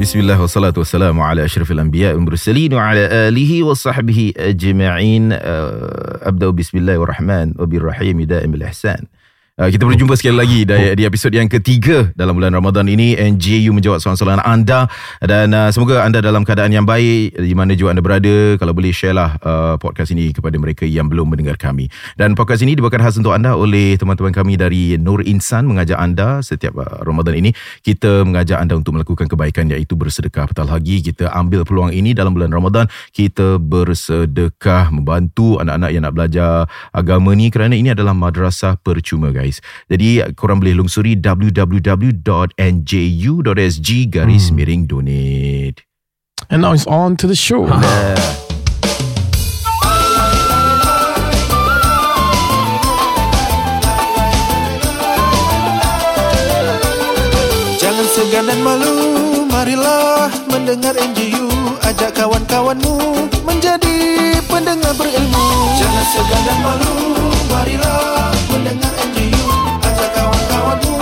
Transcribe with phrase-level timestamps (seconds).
[0.00, 5.32] بسم الله والصلاة والسلام على أشرف الأنبياء والمرسلين وعلى آله وصحبه أجمعين.
[5.32, 9.04] آه، أبدأ بسم الله الرحمن وبالرحيم دائم الإحسان.
[9.54, 13.14] Uh, kita berjumpa sekali lagi di, di episod yang ketiga dalam bulan Ramadan ini.
[13.14, 14.90] NJU menjawab soalan-soalan anda.
[15.22, 18.58] Dan uh, semoga anda dalam keadaan yang baik di mana juga anda berada.
[18.58, 21.86] Kalau boleh share lah uh, podcast ini kepada mereka yang belum mendengar kami.
[22.18, 26.42] Dan podcast ini dibawakan khas untuk anda oleh teman-teman kami dari Nur Insan mengajak anda
[26.42, 27.54] setiap uh, Ramadan ini.
[27.78, 30.50] Kita mengajak anda untuk melakukan kebaikan iaitu bersedekah.
[30.50, 32.90] Apatah lagi kita ambil peluang ini dalam bulan Ramadan.
[33.14, 37.54] Kita bersedekah membantu anak-anak yang nak belajar agama ni.
[37.54, 39.60] Kerana ini adalah madrasah percuma guys guys.
[39.92, 42.08] Jadi korang boleh lungsuri www.nju.sg
[44.08, 44.56] garis hmm.
[44.56, 45.84] miring donate.
[46.48, 47.68] And now it's on to the show.
[57.84, 58.96] Jangan segan dan malu,
[59.52, 61.46] marilah mendengar NGU
[61.84, 63.96] Ajak kawan-kawanmu menjadi
[64.48, 66.96] pendengar berilmu Jangan segan dan malu,
[67.52, 69.13] marilah mendengar NGU
[70.14, 70.94] Tawa tawa tu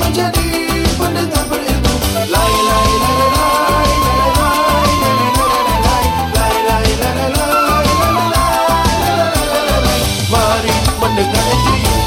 [0.00, 0.48] menjadi
[0.98, 1.40] pendeta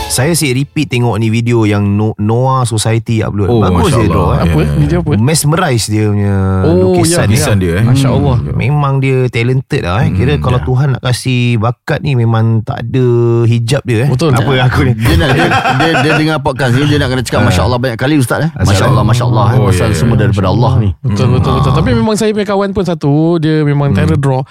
[0.09, 3.45] Saya si repeat tengok ni video yang no- Noah Society upload.
[3.47, 4.09] Oh, Bagus Masya dia.
[4.09, 4.25] Allah.
[4.27, 4.41] Eh.
[4.43, 4.57] Apa?
[4.57, 4.73] Ya, ya.
[4.75, 5.09] Video apa?
[5.15, 7.13] Mesmerize dia punya Oh, lukisan.
[7.21, 7.83] ya, Lukisan dia eh.
[7.85, 8.35] Masya Allah.
[8.52, 10.09] Memang dia talented lah eh.
[10.11, 10.65] Kira Hmm, kalau ya.
[10.65, 13.05] Tuhan nak kasih bakat ni memang tak ada
[13.45, 14.09] hijab dia eh.
[14.09, 14.33] Betul.
[14.33, 14.93] Apa aku ni?
[14.97, 15.45] Dia nak dia,
[15.80, 18.52] dia, dia dengar podcast ni dia nak kena cakap masya Allah banyak kali ustaz eh.
[18.57, 19.57] Masya Allah masya Allah eh.
[19.57, 20.21] Oh, Pasal ya, ya, semua ya.
[20.25, 20.89] daripada Allah ni.
[20.99, 21.71] Betul betul betul.
[21.71, 24.41] Tapi memang saya punya kawan pun satu, dia memang terror draw.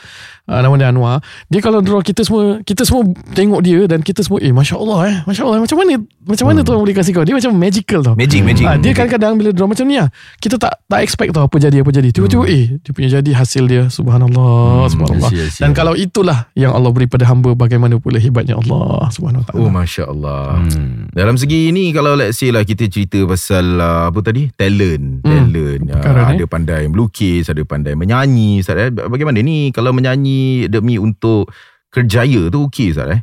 [0.49, 1.21] Uh, nama dia Anwar.
[1.53, 3.05] Dia kalau draw kita semua kita semua
[3.37, 5.17] tengok dia dan kita semua eh masya-Allah eh.
[5.29, 7.25] Masya-Allah macam mana macam mana Tuhan boleh kasih kau.
[7.29, 8.17] Dia macam magical tau.
[8.17, 8.65] Magic, magic.
[8.65, 10.09] Ah, dia kadang-kadang bila draw macam ni lah
[10.41, 13.65] Kita tak tak expect tau Apa jadi apa jadi Tiba-tiba eh Dia punya jadi hasil
[13.69, 15.63] dia Subhanallah Subhanallah I see, I see.
[15.65, 19.69] Dan kalau itulah Yang Allah beri pada hamba Bagaimana pula hebatnya Allah Subhanahu wa Oh
[19.69, 20.65] Masya Allah
[21.13, 25.83] Dalam segi ni Kalau let's say lah Kita cerita pasal uh, Apa tadi Talent Talent
[25.89, 26.41] uh, Perkara ni.
[26.41, 28.89] Ada pandai melukis Ada pandai menyanyi Ustaz, eh?
[28.93, 31.51] Bagaimana ni Kalau menyanyi Demi untuk
[31.89, 33.21] Kerjaya tu okey Ustaz eh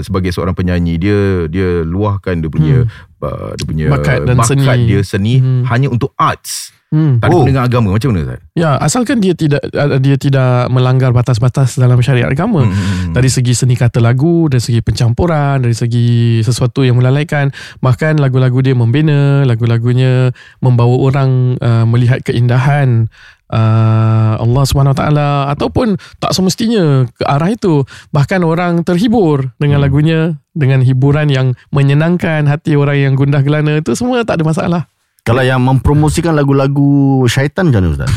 [0.00, 2.76] Sebagai seorang penyanyi Dia Dia luahkan Dia punya
[3.20, 4.64] uh, Dia punya Bakat dan seni.
[4.88, 5.68] dia seni Hmm.
[5.68, 7.20] Hanya untuk arts hmm.
[7.20, 7.44] Tak ada Oh.
[7.44, 12.00] dengan agama Macam mana Ustaz Ya asalkan dia tidak uh, Dia tidak melanggar batas-batas Dalam
[12.00, 13.12] syariat agama Hmm.
[13.12, 16.08] Dari segi seni kata lagu Dari segi pencampuran Dari segi
[16.40, 23.12] sesuatu yang melalaikan Bahkan lagu-lagu dia membina Lagu-lagunya Membawa orang uh, Melihat keindahan
[23.52, 25.04] uh, Allah SWT
[25.52, 32.46] Ataupun tak semestinya Ke arah itu Bahkan orang terhibur Dengan lagunya Dengan hiburan yang Menyenangkan
[32.46, 34.82] hati orang yang gundah gelana Itu semua tak ada masalah
[35.26, 38.10] Kalau yang mempromosikan lagu-lagu syaitan macam mana ustaz?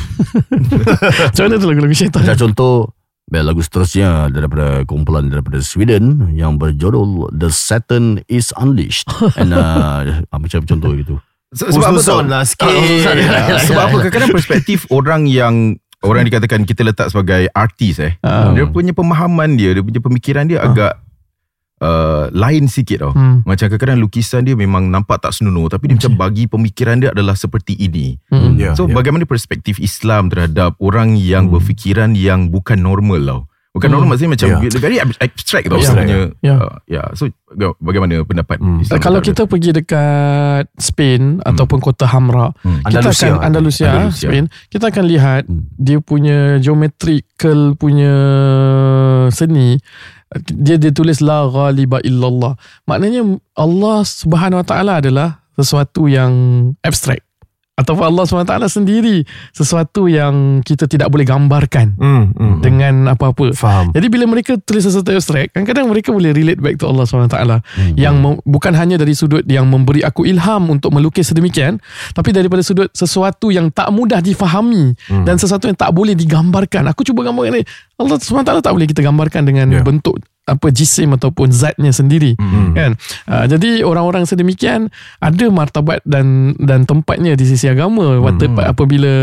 [1.34, 2.92] Macam mana tu lagu-lagu syaitan Macam contoh
[3.24, 9.08] Baik, lagu seterusnya daripada kumpulan daripada Sweden yang berjudul The Satan is Unleashed.
[9.40, 11.16] And uh, macam contoh gitu.
[11.56, 12.68] Se- Sebab apa tau Usul-usul lah sikit.
[12.68, 18.14] Ah, Sebab apa kadang-kadang perspektif orang yang orang dikatakan kita letak sebagai artis eh.
[18.22, 18.52] Ah.
[18.52, 21.00] Dia punya pemahaman dia, dia punya pemikiran dia agak
[21.84, 23.12] uh, lain sikit tau.
[23.12, 23.44] Hmm.
[23.44, 27.36] Macam kadang-kadang lukisan dia memang nampak tak senonoh tapi dia macam bagi pemikiran dia adalah
[27.36, 28.16] seperti ini.
[28.32, 28.56] Hmm.
[28.56, 28.96] Ya, So ya.
[28.96, 33.42] bagaimana perspektif Islam terhadap orang yang berfikiran yang bukan normal tau.
[33.74, 33.96] Bukan Hmm.
[33.98, 34.70] normal maksudnya macam Ya.
[34.78, 36.30] very abstract tau sebenarnya.
[36.40, 36.56] Ya.
[36.62, 37.04] Uh, ya.
[37.18, 37.34] So
[37.80, 38.86] bagaimana pendapat Hmm.
[38.86, 42.86] Islam Kalau kita pergi dekat Spain ataupun kota Hamra, Hmm.
[42.86, 43.26] kita Andalusia.
[43.28, 44.30] akan Andalusia, Andalusia.
[44.30, 45.66] Spain, kita akan lihat Hmm.
[45.74, 48.14] dia punya geometrical punya
[49.30, 49.82] seni
[50.50, 52.58] dia dia tulis la ghaliba illallah.
[52.90, 56.34] Maknanya Allah Subhanahu Wa Taala adalah sesuatu yang
[56.82, 57.22] abstrak
[57.74, 62.58] ataupun Allah Taala sendiri sesuatu yang kita tidak boleh gambarkan Hmm, hmm.
[62.62, 63.50] dengan apa-apa.
[63.54, 63.90] Faham.
[63.92, 67.34] Jadi bila mereka tulis sesuatu abstrak, kadang-kadang mereka boleh relate back to Allah SWT
[67.74, 67.96] Hmm.
[67.96, 71.82] yang mem- bukan hanya dari sudut yang memberi aku ilham untuk melukis sedemikian,
[72.14, 75.26] tapi daripada sudut sesuatu yang tak mudah difahami Hmm.
[75.26, 76.86] dan sesuatu yang tak boleh digambarkan.
[76.88, 77.64] Aku cuba gambarkan ni.
[77.98, 79.82] Allah SWT tak boleh kita gambarkan dengan Ya.
[79.82, 82.76] bentuk apa jisim ataupun zatnya sendiri Hmm.
[82.76, 82.92] kan
[83.26, 88.60] uh, jadi orang-orang sedemikian ada martabat dan dan tempatnya di sisi agama waktu Hmm.
[88.60, 89.14] apabila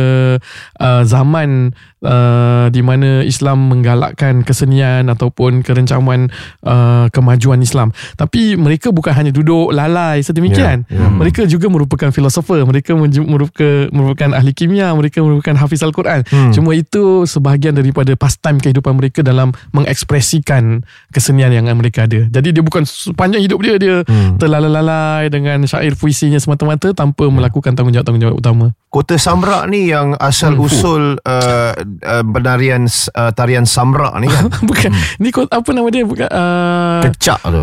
[0.75, 6.33] uh, zaman uh, di mana Islam menggalakkan kesenian ataupun kerencaman
[6.63, 11.09] uh, kemajuan Islam tapi mereka bukan hanya duduk lalai sedemikian Ya, ya.
[11.11, 16.53] mereka juga merupakan filosofer mereka merupakan merupakan ahli kimia mereka merupakan hafiz al-Quran Hmm.
[16.53, 22.25] cuma itu sebahagian daripada pastime kehidupan mereka dalam mengekspresikan kesenian yang mereka ada.
[22.25, 24.35] Jadi dia bukan sepanjang hidup dia dia Hmm.
[24.37, 28.67] terlalai-lalai dengan syair puisinya semata-mata tanpa melakukan tanggungjawab-tanggungjawab utama.
[28.87, 30.65] Kota Samrak ni yang asal Hmm.
[30.65, 34.47] usul uh, uh, penarian uh, tarian Samrak ni kan.
[34.69, 37.63] bukan ni kot apa nama dia bukan uh, Kecak tu.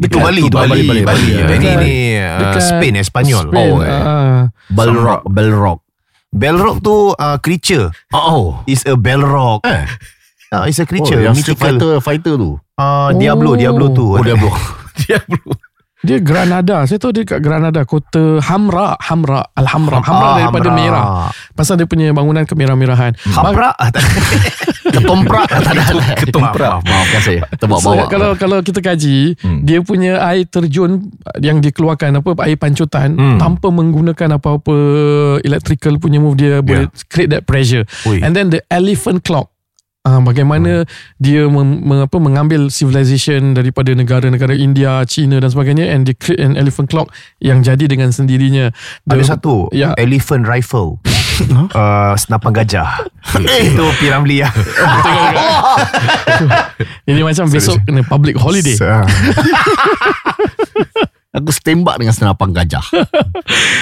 [0.00, 0.82] Itu Bali, itu Bali, Bali.
[0.86, 1.02] Bali.
[1.02, 1.28] Bali.
[1.32, 3.44] Ini Dekat- ni uh, dekat Spain, Espanyol.
[3.48, 3.90] Spain, Oh, eh.
[3.90, 4.40] ah.
[4.68, 5.80] Bell rock, bell rock.
[6.28, 7.88] Belrock tu uh, creature.
[8.12, 8.60] Oh.
[8.66, 9.64] Is a Belrock.
[9.64, 9.88] Eh.
[10.56, 11.20] Uh, it's a Oh, creature.
[11.20, 11.76] yang Street mythical.
[11.76, 12.50] Fighter fighter tu.
[12.74, 13.56] Uh, Diablo, Oh.
[13.56, 14.06] Diablo tu.
[14.10, 14.50] Oh, Diablo.
[15.02, 15.52] Dia bro.
[16.00, 16.86] Dia Granada.
[16.86, 19.98] Saya tahu dia kat Granada, kota Hamra, Hamra, Al-Hamra.
[19.98, 20.78] Hamra Ah, daripada Hamra.
[20.78, 21.04] merah.
[21.52, 23.16] Pasal dia punya bangunan kemerah-merahan.
[23.26, 23.74] Hamra.
[23.74, 23.90] Ah.
[24.86, 25.50] Ketomprak.
[25.66, 25.82] tak ada.
[26.16, 26.70] Ketomprak.
[26.70, 27.40] Maaf, maaf, maafkan saya.
[27.42, 28.04] So, Terbawa-bawa.
[28.06, 29.60] kalau kalau kita kaji Hmm.
[29.62, 33.38] dia punya air terjun yang dikeluarkan apa air pancutan Hmm.
[33.40, 34.76] tanpa menggunakan apa-apa
[35.42, 38.22] electrical punya move dia boleh create that pressure Ui.
[38.22, 39.50] and then the elephant clock
[40.06, 40.86] Uh, bagaimana
[41.18, 46.38] dia mem, mem, apa, mengambil civilization daripada negara-negara India, China dan sebagainya and they create
[46.38, 47.10] an elephant clock
[47.42, 48.70] yang jadi dengan sendirinya.
[49.02, 49.92] The- Ada satu Ya.
[49.98, 51.02] elephant rifle.
[51.74, 52.88] uh, senapan gajah.
[53.66, 54.48] Itu Piramli ya.
[57.10, 58.78] Ini macam besok kena public holiday.
[61.36, 62.84] Aku tembak dengan senapan gajah.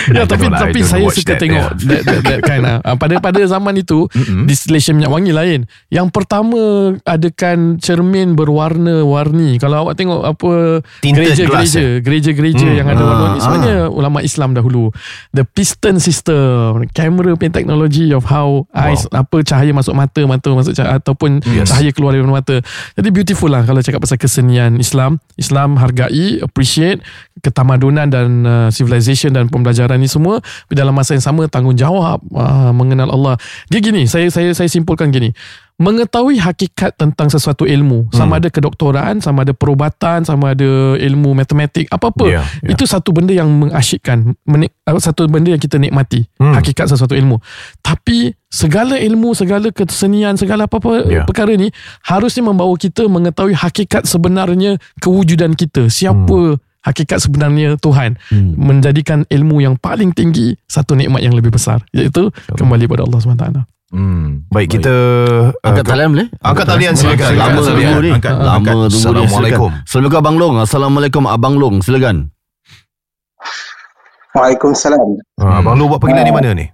[0.04, 2.76] Ya, tapi lah, tapi I don't saya suka that, tengok that, that, that kind lah.
[2.84, 4.04] Ah, pada pada zaman itu
[4.44, 5.60] distillation minyak wangi lain.
[5.88, 6.60] Yang pertama
[7.02, 9.56] adakan cermin berwarna-warni.
[9.56, 12.76] Kalau awak tengok apa Tinted glass, gereja-gereja, gereja-gereja Hmm.
[12.76, 14.92] yang ada Ah, warna-warni sebenarnya ulama Islam dahulu.
[15.32, 20.76] The piston system, camera punya teknologi of how eyes apa cahaya masuk mata, mata masuk
[20.76, 21.72] cahaya ataupun Yes.
[21.72, 22.60] cahaya keluar dari mata.
[22.92, 25.16] Jadi beautiful lah kalau cakap pasal kesenian Islam.
[25.34, 27.00] Islam hargai, appreciate
[27.44, 32.72] ketamadunan dan uh, civilization dan pembelajaran ni semua tapi dalam masa yang sama tanggungjawab uh,
[32.72, 33.36] mengenal Allah.
[33.68, 35.36] Dia gini, saya saya saya simpulkan gini.
[35.74, 41.90] Mengetahui hakikat tentang sesuatu ilmu, sama ada kedoktoran, sama ada perubatan, sama ada ilmu matematik,
[41.90, 42.30] apa-apa.
[42.30, 42.78] Ya, ya.
[42.78, 44.70] Itu satu benda yang mengasyikkan, menik,
[45.02, 46.54] satu benda yang kita nikmati, Hmm.
[46.54, 47.42] hakikat sesuatu ilmu.
[47.82, 51.26] Tapi segala ilmu, segala kesenian, segala apa-apa Ya.
[51.26, 51.74] perkara ni
[52.06, 55.90] harusnya membawa kita mengetahui hakikat sebenarnya kewujudan kita.
[55.90, 58.52] Siapa hakikat sebenarnya Tuhan Hmm.
[58.54, 63.46] menjadikan ilmu yang paling tinggi satu nikmat yang lebih besar iaitu kembali pada Allah SWT.
[63.94, 64.42] Hmm.
[64.50, 64.90] Baik, kita
[65.54, 66.26] uh, Angkat talian boleh?
[66.42, 67.30] Angkat talian silakan.
[67.32, 68.10] Lama Angkat tunggu ni.
[68.10, 68.74] Angkat, Lama angkat.
[68.74, 68.96] tunggu ni.
[68.98, 69.70] Assalamualaikum.
[69.70, 69.84] Silakan.
[69.86, 70.54] Assalamualaikum Abang Long.
[70.58, 71.76] Assalamualaikum Abang Long.
[71.78, 72.16] Silakan.
[74.34, 75.08] Waalaikumsalam.
[75.38, 76.66] Ah, Abang Lu buat panggilan di mana ni?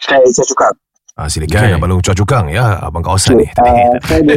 [0.00, 0.72] Saya saya cakap.
[1.16, 1.76] Ah, silakan Okay.
[1.76, 3.48] Abang Cuak Cukang ya, abang kawasan ni.
[3.56, 4.36] Uh, saya ada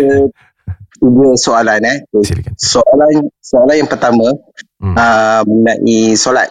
[1.00, 1.98] tiga soalan eh.
[2.20, 2.54] Silakan.
[2.56, 4.28] Soalan soalan yang pertama
[4.80, 4.96] Hmm.
[4.96, 6.48] uh, mengenai solat.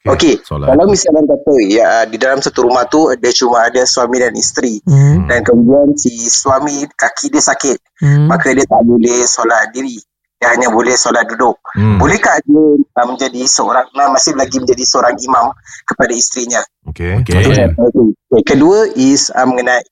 [0.00, 0.72] Okey, Solat.
[0.72, 4.80] kalau misalnya kata ya di dalam satu rumah tu dia cuma ada suami dan isteri
[4.80, 5.28] Hmm.
[5.28, 8.24] dan kemudian si suami kaki dia sakit Hmm.
[8.24, 10.00] maka dia tak boleh solat diri.
[10.40, 11.60] Dia hanya boleh solat duduk.
[11.76, 12.00] Hmm.
[12.00, 15.52] Bolehkah dia uh, menjadi seorang masih lagi menjadi seorang imam
[15.84, 16.64] kepada isterinya?
[16.88, 17.20] Okey.
[17.20, 17.44] Okey.
[17.44, 17.68] Okay.
[17.76, 18.42] Okay.
[18.48, 19.84] Kedua is uh, mengenai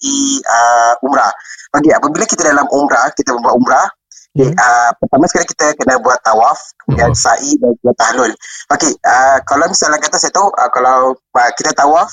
[0.48, 1.28] uh, umrah.
[1.76, 3.86] Okay, apabila kita dalam umrah, kita membuat umrah,
[4.32, 7.20] okay, uh, pertama sekali kita kena buat tawaf, kemudian Tawaf.
[7.28, 8.32] sa'i dan juga tahlul.
[8.72, 12.08] Okey, uh, kalau misalnya kata saya tahu, uh, kalau uh, kita tawaf,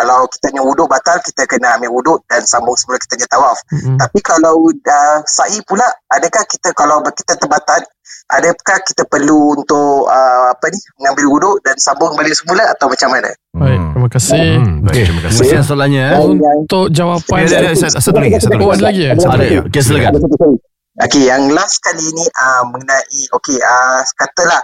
[0.00, 3.58] kalau kita punya wuduk batal, kita kena ambil wuduk dan sambung semula kita punya tawaf.
[3.68, 4.00] Hmm.
[4.00, 7.84] Tapi kalau uh, sa'i pula, adakah kita kalau kita terbatal,
[8.32, 13.12] adakah kita perlu untuk uh, apa ni mengambil wuduk dan sambung balik semula atau macam
[13.12, 13.28] mana?
[13.52, 14.48] Baik, terima kasih.
[14.56, 15.36] Hmm, baik, terima kasih.
[15.36, 16.04] Kemudian soalannya.
[16.08, 16.18] eh.
[16.64, 18.80] Untuk jawapan Ya, ya, ya, satu satu lagi, satu Oh, lagi.
[18.80, 19.10] ada lagi ya?
[19.12, 19.36] Ada Ada.
[19.36, 19.56] lagi.
[19.68, 20.12] Okey, silakan.
[21.00, 24.60] Okey, yang last kali ni uh, mengenai okey uh, katalah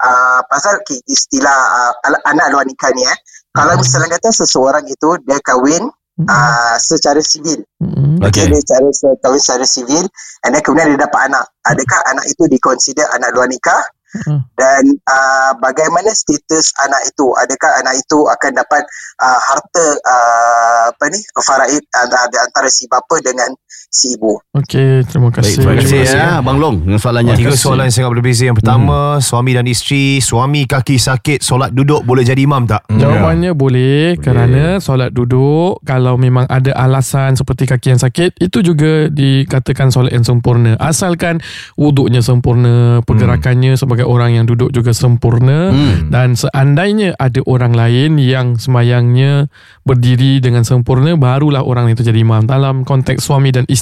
[0.00, 3.16] uh, pasal okay, istilah uh, al- anak luar nikah ni eh.
[3.50, 5.90] Kalau misalnya kata seseorang itu dia kahwin
[6.22, 7.66] uh, secara sivil.
[7.82, 8.22] Hmm.
[8.30, 8.46] Okay.
[8.46, 8.54] Okey.
[8.54, 10.06] Dia secara se- kahwin secara sivil
[10.46, 11.44] and then kemudian dia dapat anak.
[11.66, 13.82] Adakah anak itu dikonsider anak luar nikah?
[14.10, 14.42] Hmm.
[14.58, 17.30] Dan uh, bagaimana status anak itu?
[17.30, 18.82] Adakah anak itu akan dapat
[19.22, 23.54] uh, harta uh, apa ni faraid antara, antara si bapa dengan
[23.90, 24.38] si ibu?
[24.54, 25.58] Okey, terima kasih.
[25.58, 26.38] Terima Terima kasih kasih, ya, ya.
[26.38, 27.34] Abang Long dengan soalannya.
[27.34, 28.42] Tiga soalan yang sangat berbeza.
[28.46, 32.86] Yang pertama, suami dan isteri, suami kaki sakit, solat duduk boleh jadi imam tak?
[32.86, 33.02] Hmm.
[33.02, 39.10] Jawapannya boleh, kerana solat duduk kalau memang ada alasan seperti kaki yang sakit itu juga
[39.10, 41.42] dikatakan solat yang sempurna asalkan
[41.74, 46.14] wuduknya sempurna pergerakannya sebagai orang yang duduk juga sempurna Hmm.
[46.14, 49.50] dan seandainya ada orang lain yang semayangnya
[49.82, 53.79] berdiri dengan sempurna barulah orang itu jadi imam dalam konteks suami dan isteri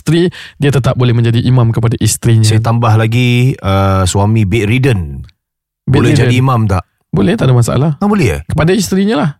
[0.56, 5.26] dia tetap boleh menjadi imam kepada isterinya Saya tambah lagi uh, suami bedridden.
[5.82, 6.22] Boleh Bedridden.
[6.24, 6.84] jadi imam tak?
[7.08, 8.38] boleh tak ada masalah Ah, boleh ya?
[8.44, 9.30] kepada isterinya lah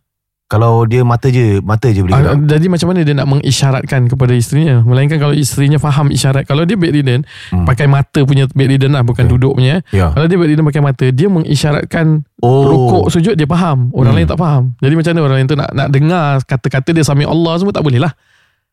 [0.47, 4.33] Kalau dia mata je Mata je boleh gerak jadi macam mana dia nak mengisyaratkan kepada
[4.33, 7.65] isterinya Melainkan kalau isterinya faham isyarat Kalau dia bedridden Hmm.
[7.65, 9.31] Pakai mata punya bedridden lah Bukan Okay.
[9.31, 13.93] duduk punya Ya Kalau dia bedridden pakai mata Dia mengisyaratkan Oh Rukuk sujud dia faham
[13.93, 14.19] Orang Hmm.
[14.19, 17.25] lain tak faham Jadi macam mana orang lain tu nak, nak dengar Kata-kata dia sami
[17.25, 18.17] Allah Semua tak boleh lah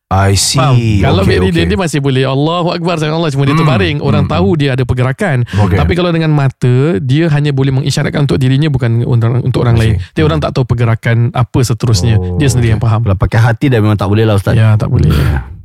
[0.06, 0.78] I see Faham?
[1.02, 1.70] Kalau okay, bedridden okay.
[1.74, 3.66] dia masih boleh Allahu Akbar sayang Allah Cuma dia Hmm.
[3.66, 4.32] terbaring Orang Hmm.
[4.32, 5.74] tahu dia ada pergerakan Okay.
[5.74, 9.80] Tapi kalau dengan mata Dia hanya boleh mengisyaratkan Untuk dirinya Bukan orang, untuk orang I
[9.82, 9.94] lain.
[10.14, 13.66] Dia orang tak tahu pergerakan Apa seterusnya Oh, Dia sendiri yang faham Kalau pakai hati
[13.66, 14.54] dah memang tak boleh lah Ustaz.
[14.54, 15.10] Ya tak boleh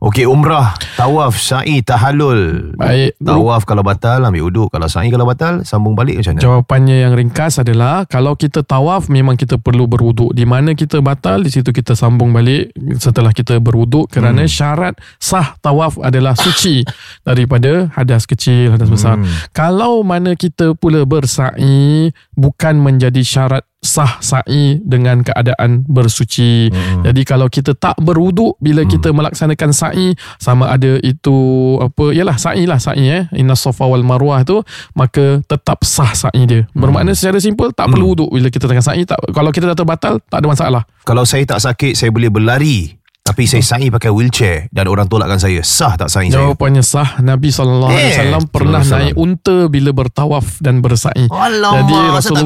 [0.01, 5.62] Okey umrah Tawaf Sa'i Tahallul Baik Tawaf kalau batal Ambil uduk Kalau sa'i kalau batal
[5.62, 10.34] Sambung balik macam mana Jawapannya yang ringkas adalah kalau kita tawaf memang kita perlu berwuduk.
[10.34, 14.50] Di mana kita batal di situ kita sambung balik setelah kita berwuduk kerana Hmm.
[14.50, 16.81] syarat sah tawaf adalah suci
[17.27, 19.22] daripada hadas kecil, hadas besar.
[19.22, 19.29] Hmm.
[19.53, 26.69] Kalau mana kita pula bersa'i bukan menjadi syarat sah sa'i dengan keadaan bersuci.
[26.69, 27.01] Hmm.
[27.01, 31.33] Jadi kalau kita tak berwuduk bila kita melaksanakan sa'i sama ada itu
[31.81, 34.61] apa yalah sa'i lah sa'i eh inna safa wal marwah tu
[34.93, 36.69] maka tetap sah sa'i dia.
[36.77, 40.21] Bermakna secara simple tak perlu wuduk bila kita tengah sa'i tak kalau kita dah terbatal
[40.29, 40.83] tak ada masalah.
[41.01, 45.37] Kalau saya tak sakit Saya boleh berlari Tapi saya sa'i pakai wheelchair Dan orang tolakkan
[45.37, 48.17] saya Sah tak sa'i saya Jawapannya sah Nabi SAW Eh,
[48.49, 48.97] pernah SAW.
[48.97, 51.25] naik unta bila bertawaf dan bersa'i.
[51.29, 51.93] Alamak, Jadi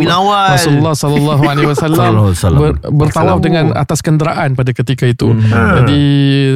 [0.05, 0.47] awal.
[0.51, 2.59] Rasulullah sallallahu alaihi wasallam wasallam.
[2.59, 5.31] ber, bertawaf dengan atas kenderaan pada ketika itu.
[5.41, 5.99] Jadi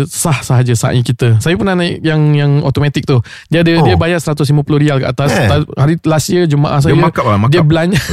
[0.05, 1.39] sah sahaja sa'i kita.
[1.39, 3.17] Saya pernah naik yang yang automatik tu.
[3.47, 3.81] Dia ada Oh.
[3.81, 5.29] dia bayar 150 rial kat atas.
[5.31, 5.47] Eh.
[5.73, 7.53] Hari last year jemaah saya Dia markup lah, markup.
[7.53, 7.95] dia belanja.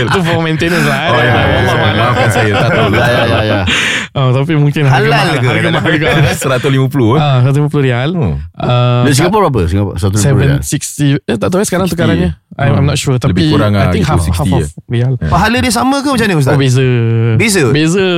[0.00, 1.00] itu for maintenance lah.
[1.10, 2.88] Oh ya, ya, ya, maafkan saya tak tahu.
[2.94, 3.88] Ya, ya, ya, ya.
[4.12, 5.36] Oh, tapi mungkin harga Halal mahal.
[5.36, 5.46] ke?
[5.46, 6.08] Harga mahal juga.
[6.34, 7.18] 150 eh.
[7.18, 8.10] Ah, 150 rial.
[8.10, 8.34] Hmm.
[8.52, 9.66] Uh, Di Singapura berapa?
[9.66, 10.58] Singapura satu ribu ya.
[10.58, 11.94] 760 eh, tak tahu eh sekarang 60.
[11.94, 14.58] tukarannya I'm, I'm not sure tapi Lebih kurang I lah think gitu, half, half 60
[14.58, 16.50] of real Pahala dia sama ke macam mana Ustaz?
[16.50, 16.88] oh beza
[17.36, 17.64] Beza?
[17.70, 18.08] beza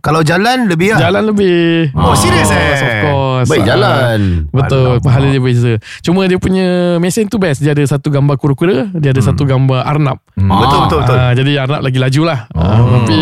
[0.00, 2.80] Kalau jalan lebih lah jalan lebih Oh, serious eh?
[2.80, 4.20] of course Baik Ah, jalan.
[4.48, 5.04] Betul Alamak.
[5.04, 6.66] Pahala dia beza Cuma dia punya
[6.96, 10.50] Mesin tu best Dia ada satu gambar kura-kura Dia ada satu gambar Arnab Hmm.
[10.50, 13.18] Betul betul betul Ah, Jadi Arnab lagi laju lah Ah, Tapi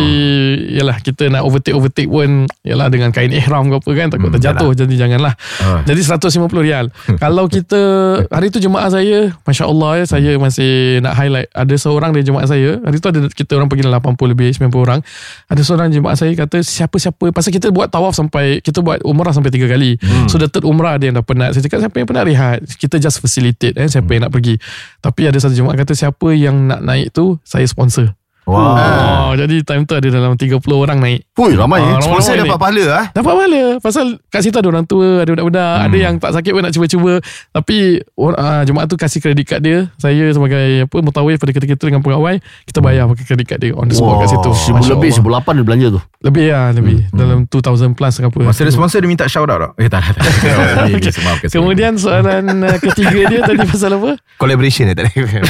[0.72, 1.42] Yalah kita nak
[1.82, 5.34] overtake-overtake pun Yalah dengan kain ihram ke apa kan Takut Hmm, terjatuh Jadi janganlah.
[5.58, 5.82] Ah.
[5.82, 6.86] Jadi 150 rial.
[7.18, 7.80] Kalau kita
[8.30, 11.50] Hari tu jemaah saya Masya Allah ya Saya masih nak highlight.
[11.50, 15.00] Ada seorang dari jemaah saya Hari tu ada kita orang pergi 80 lebih 90 orang.
[15.50, 19.50] Ada seorang jemaah saya kata Siapa-siapa Pasal kita buat tawaf sampai Kita buat umrah sampai
[19.50, 19.98] 3 kali.
[20.30, 22.58] So the third umrah ada yang dah penat Saya cakap siapa yang penat rehat?
[22.78, 24.54] Kita just facilitate eh, Siapa yang nak pergi.
[25.02, 29.62] Tapi ada satu jemaah kata Siapa yang nak naik tu Saya sponsor Wow oh, Jadi
[29.62, 31.78] time tu ada dalam 30 orang naik Hui, ramai.
[31.78, 32.02] Ah, eh.
[32.02, 33.04] Sponsor ramai-ramai dapat pahala ah.
[33.14, 35.86] Dapat pahala Pasal kat situ ada orang tua Ada budak-budak hmm.
[35.86, 37.12] Ada yang tak sakit pun nak cuba-cuba
[37.54, 41.84] Tapi uh, Jemaah tu kasih kredit kad dia Saya sebagai apa Mutawif pada ketika itu
[41.86, 44.92] Dengan pegawai Kita bayar pakai kredit kad dia On the spot kat situ Seribu Masya
[44.98, 46.00] lebih, seribu lapan dia belanja tu.
[46.26, 49.72] Lebih lah Lebih Dalam 2000 plus apa Masa dia sponsor dia minta shout out tak?
[49.78, 50.26] Eh tak tak.
[50.26, 51.46] saya.
[51.54, 55.40] Kemudian soalan uh, ketiga dia Tadi pasal apa Collaboration eh tadi okay,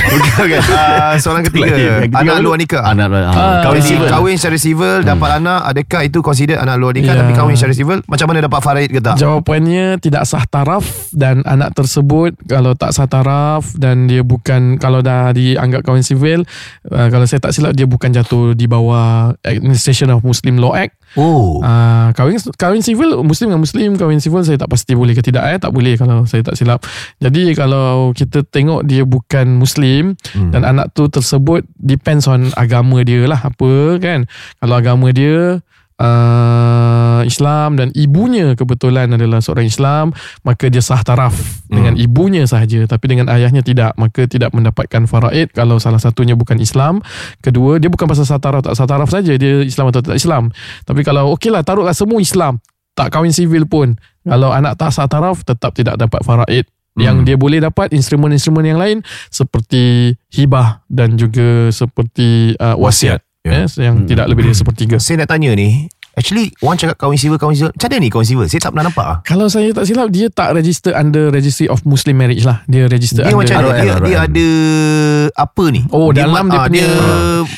[0.45, 0.61] okay.
[0.61, 2.45] Uh, Soalan ketiga ketiga Anak apa?
[2.45, 3.23] luar nikah Anak luar.
[3.25, 4.09] Ah, ah, Kahwin civil.
[4.11, 7.21] kahwin secara civil Dapat anak Adakah itu consider anak luar nikah Ya.
[7.21, 9.15] Tapi kahwin secara civil Macam mana dapat faraid ke tak?
[9.17, 15.01] Jawapannya tidak sah taraf dan anak tersebut kalau tak sah taraf dan dia bukan kalau
[15.01, 16.43] dah dianggap kahwin sivil
[16.89, 20.97] uh, kalau saya tak silap dia bukan jatuh di bawah Administration of Muslim Law Act
[21.19, 25.23] Oh Uh, kahwin kahwin civil muslim dengan muslim kahwin civil saya tak pasti boleh ke
[25.23, 26.83] tidak eh tak boleh kalau saya tak silap.
[27.23, 30.51] Jadi kalau kita tengok dia bukan muslim hmm.
[30.51, 34.27] dan anak tu tersebut depends on agama dia lah apa kan.
[34.59, 35.63] Kalau agama dia
[36.03, 40.11] uh, Islam dan ibunya kebetulan adalah seorang Islam
[40.43, 41.39] maka dia sah taraf
[41.71, 42.85] dengan ibunya sahaja.
[42.91, 46.99] Tapi dengan ayahnya tidak maka tidak mendapatkan faraid kalau salah satunya bukan Islam.
[47.41, 49.39] Kedua dia bukan pasal sah taraf tak sah taraf saja.
[49.39, 50.51] Dia Islam atau tak Islam.
[50.83, 52.59] Tapi kalau okeylah taruhlah semua Islam.
[52.93, 53.97] Tak kahwin sivil pun.
[54.27, 56.67] Kalau anak tak sah taraf tetap tidak dapat faraid.
[56.93, 59.01] Yang dia boleh dapat instrumen-instrumen yang lain
[59.33, 63.67] seperti hibah dan juga seperti uh, wasiat Ya.
[63.67, 67.41] yes, yang tidak lebih dari sepertiga Saya nak tanya ni Actually Orang cakap kahwin civil
[67.41, 69.19] Kahwin civil Macam mana ni kahwin civil Saya tak pernah nampak ah.
[69.25, 72.61] Kalau saya tak silap Dia tak register under Registry of Muslim Marriage lah.
[72.69, 73.69] Dia register Dia under macam mana?
[73.73, 74.49] ROM, dia, dia ada
[75.41, 75.81] Apa ni?
[75.89, 76.93] Oh, dia, dalam dia ah, punya-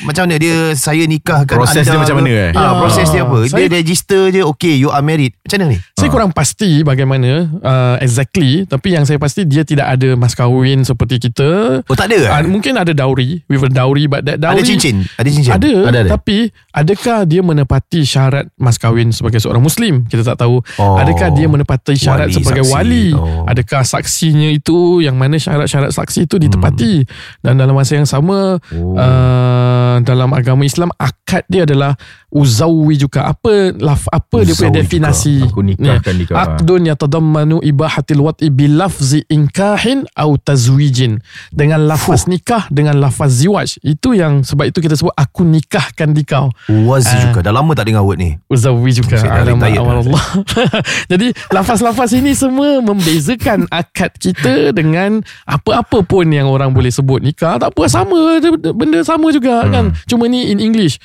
[0.06, 0.34] Macam mana?
[0.38, 2.50] Dia Saya nikahkan Proses anda dia macam mana, eh?
[2.54, 2.72] Ya.
[2.78, 3.38] Proses dia apa?
[3.42, 5.34] Dia Saya- register je Okay you are married.
[5.42, 5.78] Macam mana ni?
[5.98, 8.68] Saya kurang pasti bagaimana uh, exactly.
[8.70, 11.82] Tapi yang saya pasti Dia tidak ada mas kahwin seperti kita.
[11.90, 14.68] Oh tak ada uh, uh, Mungkin ada dowry With a dowry But that dowry Ada
[14.68, 15.02] cincin?
[15.18, 15.52] Ada cincin?
[15.58, 16.10] Ada, Ada, ada.
[16.14, 20.98] Tapi Adakah dia menepati syarat syarat mas kahwin sebagai seorang muslim kita tak tahu Oh.
[20.98, 22.74] adakah dia menepati syarat Wali, sebagai saksi.
[22.74, 23.44] wali Oh.
[23.46, 27.06] adakah saksinya itu yang mana syarat-syarat saksi itu ditepati
[27.40, 28.94] dan dalam masa yang sama Oh.
[28.94, 31.94] uh, dalam agama Islam akad dia adalah
[32.28, 36.34] uzawi juga apa laf, apa dia punya Uzawi definisi Aku nikahkan di kau.
[36.34, 41.22] Aqdun yatadammanu ibahatil wat'i bilafzi inkahin au tazwijin.
[41.54, 43.78] Dengan lafaz nikah dengan lafaz ziwaj.
[43.86, 46.50] Itu yang sebab itu kita sebut aku nikahkan di kau.
[46.66, 47.46] Wazi juga.
[47.46, 48.33] Dah lama tak dengar word ni.
[48.50, 49.18] Uzawi juga.
[49.20, 50.06] Alamak.
[50.06, 50.24] Allah.
[51.12, 57.56] Jadi lafaz-lafaz ini semua membezakan akad kita dengan apa-apa pun yang orang boleh sebut nikah.
[57.58, 58.38] Tak apa sama
[58.74, 59.94] benda sama juga kan.
[60.06, 60.98] Cuma ni in English.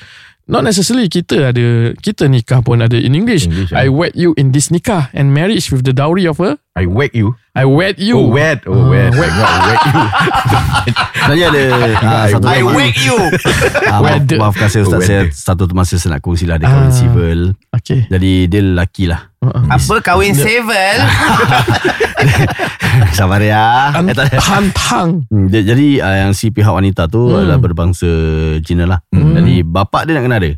[0.49, 3.45] Not necessarily kita ada kita nikah pun ada in English.
[3.45, 6.89] English, I wed you in this nikah and marriage with the dowry of a I
[6.89, 7.37] whack you.
[7.53, 8.17] I wed you.
[8.17, 8.65] Oh, wed.
[8.65, 9.13] Oh, wed.
[9.13, 9.29] Not
[9.61, 9.93] whack you.
[11.21, 11.61] Sebenarnya ada
[12.01, 12.71] ah, I satu I tema.
[12.73, 13.17] wake you.
[13.93, 14.27] Ah, maaf, Wed.
[14.37, 15.33] maafkan saya Ustaz Oh, Saya wed.
[15.33, 16.95] satu masa saya nak kongsi lah Dia kahwin Ah.
[16.95, 17.39] civil
[17.69, 18.09] Okay.
[18.09, 20.97] Jadi dia lelaki lah Apa kahwin civil?
[23.11, 24.27] Sabar ya An- eh.
[24.37, 25.23] Hantang.
[25.27, 27.39] Hmm, dia, Jadi uh, yang si pihak wanita tu Hmm.
[27.39, 28.09] adalah berbangsa
[28.61, 29.33] Cina lah Hmm.
[29.33, 30.53] Jadi bapak dia nak kenal dia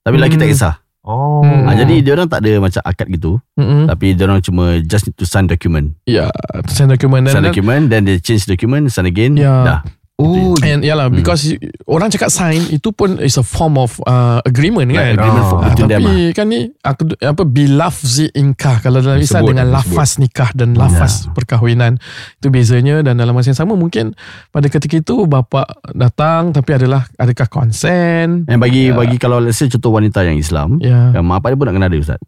[0.00, 0.54] Tapi lelaki tak Hmm.
[0.54, 1.40] kisah Oh.
[1.40, 1.64] Hmm.
[1.64, 3.88] Ah, Jadi dia orang tak ada macam akad gitu Mm-mm.
[3.88, 6.28] Tapi dia orang cuma just need to sign document Ya,
[6.66, 9.48] sign document dan, Sign document Then they change document Sign again Ya.
[9.62, 9.80] Dah
[10.18, 11.22] Oh, And yalah Hmm.
[11.22, 15.14] because you- orang cakap sign itu pun is a form of uh, agreement kan.
[15.14, 19.46] agreement Ah, for between tapi them kan ni aku apa bilafzi inkah kalau dalam Islam
[19.46, 22.02] dengan lafaz nikah dan lafaz perkahwinan.
[22.34, 24.18] Itu bezanya dan dalam masa yang sama mungkin
[24.50, 25.62] pada ketika itu bapa
[25.94, 28.42] datang tapi adalah adakah konsen?
[28.50, 31.14] And bagi bagi kalau let's say contoh wanita yang Islam ya.
[31.14, 32.18] yang mak dia pun nak kenal dia Ustaz.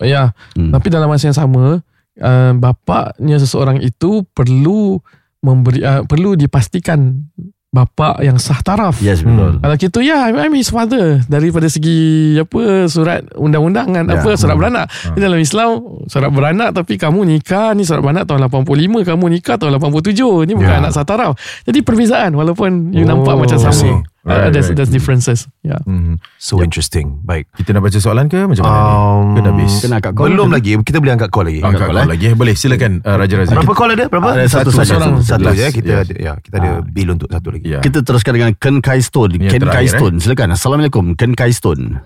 [0.00, 0.32] Ya.
[0.56, 0.72] Hmm.
[0.72, 1.84] Tapi dalam masa yang sama
[2.16, 4.96] uh, bapaknya seseorang itu perlu
[5.44, 7.28] memberi uh, perlu dipastikan
[7.68, 9.02] bapa yang sah taraf.
[9.02, 14.22] Yes betul Kalau gitu ya I'm, I'm his father daripada segi apa surat undang-undangan Ya.
[14.22, 14.86] apa surat beranak.
[15.10, 19.58] Di dalam Islam surat beranak tapi kamu nikah ni surat beranak tahun 85 kamu nikah
[19.58, 20.80] tahun 87 ni bukan Ya.
[20.86, 21.34] anak sah taraf.
[21.66, 24.32] Jadi perbezaan walaupun you Oh, nampak macam I sama.
[24.32, 24.76] Uh, Right, there's, right.
[24.80, 25.44] there's differences.
[25.60, 25.76] Ya.
[25.84, 26.16] Hmm.
[26.40, 27.20] So interesting.
[27.20, 27.44] Baik.
[27.60, 28.88] Kita nak baca soalan ke macam mana ni?
[28.88, 29.72] Um, Ke dah habis?
[29.84, 30.70] Kena angkat call Belum lagi.
[30.80, 31.60] Kita boleh angkat call lagi.
[31.60, 32.12] Angkat call, call eh?
[32.16, 32.26] lagi.
[32.32, 33.54] Boleh silakan uh, Raja Razak.
[33.60, 34.04] Berapa call ada?
[34.08, 34.28] Berapa?
[34.32, 34.96] Ada satu saja.
[34.96, 35.12] seorang.
[35.20, 35.68] Satu je.
[35.68, 36.00] Kita Yes.
[36.08, 37.66] ada, ya, kita ada bill untuk satu lagi.
[37.68, 37.80] Ya.
[37.84, 39.92] Kita teruskan dengan Ken Kai Stone Yang Ken terakhir, Kai eh.
[39.92, 42.00] Stone Silakan Assalamualaikum Ken Kai Stone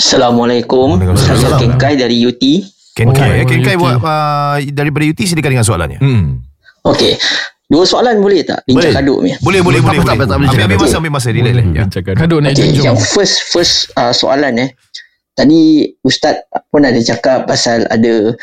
[0.00, 0.98] Assalamualaikum.
[1.14, 2.42] Saya Ken Kai dari UT.
[2.96, 3.42] Ken Kai.
[3.42, 3.46] Eh.
[3.46, 6.00] Ken Kai buat uh, daripada UT silakan dengan soalannya.
[6.02, 6.42] Hmm.
[6.82, 7.14] Okey.
[7.64, 8.60] Dua soalan boleh tak?
[8.68, 8.94] Bincang Boleh.
[9.00, 9.30] kaduk ni.
[9.40, 9.98] Boleh, boleh, boleh.
[9.98, 11.28] apa, tak apa, tak boleh Ambil, masa, ambil masa.
[11.32, 11.66] Relax, relax.
[11.72, 11.84] Ya.
[11.88, 12.14] Cakap.
[12.20, 12.84] Kaduk naik junjung.
[12.92, 14.70] yang first first uh, soalan eh.
[15.34, 15.60] Tadi
[16.04, 18.36] ustaz pun ada cakap pasal ada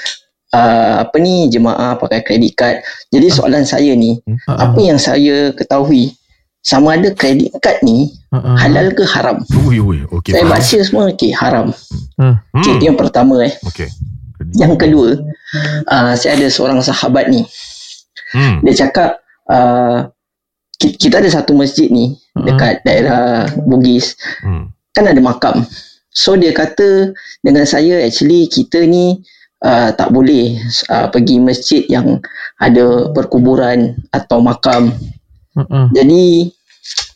[0.57, 2.77] uh, apa ni jemaah pakai kredit card.
[3.13, 4.57] Jadi soalan saya ni, Uh-uh.
[4.57, 6.12] apa yang saya ketahui
[6.65, 8.57] sama ada kredit card ni Uh-uh.
[8.57, 9.39] halal ke haram?
[9.69, 10.01] Ui, ui.
[10.12, 10.34] Okey.
[10.34, 11.71] Saya baca semua okey haram.
[12.17, 12.36] Hmm.
[12.57, 13.53] Okey, itu yang pertama eh.
[13.69, 13.88] Okey.
[14.57, 15.10] Yang kedua,
[15.88, 17.45] uh, saya ada seorang sahabat ni.
[18.32, 18.63] Hmm.
[18.63, 20.08] Dia cakap uh,
[20.76, 22.48] ki- kita ada satu masjid ni Hmm.
[22.48, 24.15] dekat daerah Bugis.
[24.39, 24.72] Hmm.
[24.91, 25.63] kan ada makam.
[26.12, 29.24] So dia kata dengan saya actually kita ni
[29.63, 30.60] uh, tak boleh
[30.91, 32.20] uh, pergi masjid yang
[32.60, 34.91] ada perkuburan atau makam.
[35.56, 35.88] Uh-uh.
[35.96, 36.52] Jadi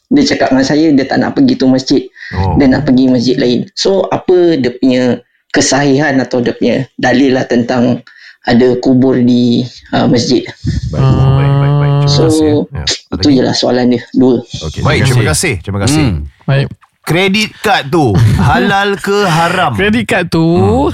[0.07, 2.07] dia cakap dengan saya dia tak nak pergi tu masjid.
[2.31, 2.55] Oh.
[2.55, 3.67] Dia nak pergi masjid lain.
[3.75, 5.19] So apa dia punya
[5.51, 8.03] kesahihan atau dia punya dalil lah tentang
[8.45, 10.45] ada kubur di uh, masjid.
[10.93, 11.93] Baik, baik, baik, baik.
[12.05, 12.53] Terima So, kasih.
[12.69, 12.85] Ya.
[12.85, 14.01] Ada Itu je lah soalan dia.
[14.13, 14.35] Dua.
[14.41, 14.81] Okey.
[14.85, 15.53] Baik, terima kasih.
[15.61, 16.03] Terima kasih.
[16.05, 16.17] Hmm.
[16.45, 16.67] Baik.
[17.05, 19.77] Kredit kad tu halal ke haram?
[19.77, 20.89] Credit card tu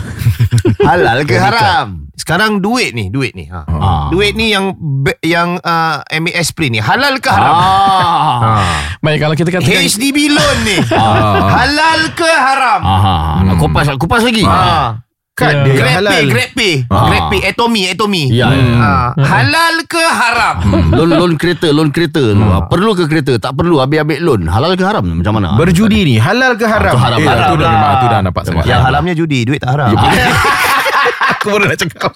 [0.84, 2.04] Halal ke haram?
[2.20, 3.48] Sekarang duit ni, duit ni.
[3.50, 3.64] Ha.
[3.66, 4.06] Ah.
[4.12, 4.76] Duit ni yang
[5.24, 7.56] yang uh, MAS Print ni halal ke haram?
[7.56, 7.64] Ah.
[7.64, 8.52] Ha.
[9.00, 11.64] Baik kalau kita katakan HDB loan ni Ah.
[11.64, 12.80] halal ke haram?
[12.84, 14.44] Ah, nak kupas kupas lagi.
[14.46, 15.00] Ha.
[15.32, 15.64] Kad Ya.
[15.64, 16.12] dia yang Grab halal.
[16.12, 17.06] pay, Grab pay, Ah.
[17.08, 18.24] Grab pay, Atomy, Atomy.
[18.30, 18.76] Ya, ya, ya.
[18.76, 18.92] Ha.
[19.18, 20.56] Halal ke haram?
[20.60, 22.24] Hmm, loan loan kereta, loan kereta.
[22.36, 23.40] Ah, Perlu ke kereta?
[23.40, 24.42] Tak perlu ambil-ambil loan.
[24.46, 25.02] Halal ke haram?
[25.02, 25.56] Macam mana?
[25.56, 26.92] Berjudi ni halal ke haram?
[26.92, 27.18] Ah, tu haram.
[27.18, 27.96] Eh, Haram tu dah lah.
[27.96, 28.64] tu dah nampak sangat.
[28.66, 29.96] Yang haramnya judi, duit tak haram.
[31.32, 32.12] Aku baru nak cakap.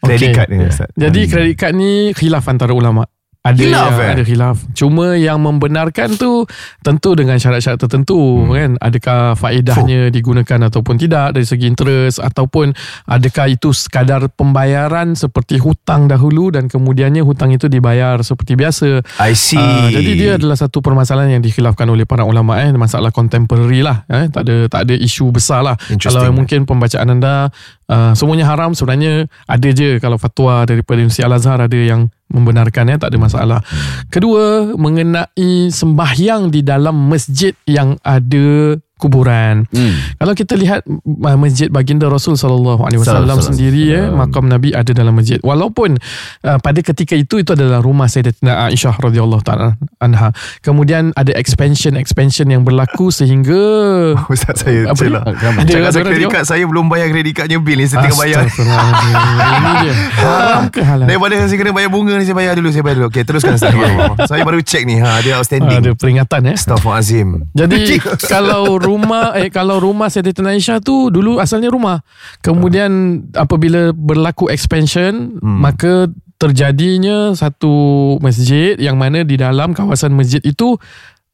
[0.00, 0.36] Credit Okey.
[0.36, 0.88] card ni Ustaz.
[0.92, 3.08] Jadi kredit card ni khilaf antara ulama.
[3.44, 4.12] Ada Khilaf, yang eh?
[4.16, 4.56] ada khilaf.
[4.72, 6.48] Cuma yang membenarkan tu
[6.80, 8.48] tentu dengan syarat-syarat tertentu hmm.
[8.56, 8.70] kan.
[8.80, 12.72] Adakah faedahnya digunakan ataupun tidak dari segi interest ataupun
[13.04, 19.04] adakah itu sekadar pembayaran seperti hutang dahulu dan kemudiannya hutang itu dibayar seperti biasa.
[19.20, 19.60] I see.
[19.60, 24.08] Uh, jadi dia adalah satu permasalahan yang dikhilafkan oleh para ulama eh masalah contemporary lah
[24.08, 27.52] eh tak ada tak ada isu besar lah kalau mungkin pembacaan anda
[27.88, 29.26] uh, semuanya haram sebenarnya.
[29.48, 33.60] Ada je kalau fatwa daripada Universiti Al-Azhar ada yang membenarkan eh tak ada masalah.
[34.08, 39.66] Kedua mengenai sembahyang di dalam masjid yang ada kuburan.
[39.74, 39.94] Hmm.
[40.16, 44.18] Kalau kita lihat uh, masjid baginda Rasul sallallahu alaihi wasallam sendiri ya, salam.
[44.22, 45.42] makam Nabi ada dalam masjid.
[45.42, 45.98] Walaupun
[46.46, 50.30] uh, pada ketika itu itu adalah rumah Sayyidatina Aisyah radhiyallahu taala anha.
[50.62, 53.60] Kemudian ada expansion expansion yang berlaku sehingga
[54.32, 55.12] Ustaz saya Apa dia?
[55.12, 55.22] lah.
[55.26, 58.06] Ada Cakap ada pasal orang kredit kad saya belum bayar kredit kadnya bil ni saya
[58.06, 58.42] tengah bayar.
[58.46, 59.94] Ini dia.
[60.22, 61.06] Haram ke halal?
[61.06, 63.06] Daripada saya kena bayar bunga ni saya bayar dulu saya bayar dulu.
[63.10, 63.74] Okey teruskan Ustaz.
[64.30, 65.98] saya baru check ni ha dia Ada outstanding.
[65.98, 66.54] peringatan ya.
[66.54, 67.28] Astaghfirullahalazim.
[67.52, 67.76] Jadi
[68.32, 72.04] kalau rumah eh kalau rumah Sayyidatina Aisyah tu dulu asalnya rumah.
[72.44, 75.60] Kemudian apabila berlaku expansion Hmm.
[75.64, 80.76] maka terjadinya satu masjid yang mana di dalam kawasan masjid itu